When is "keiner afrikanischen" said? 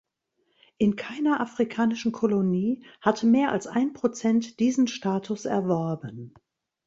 0.95-2.11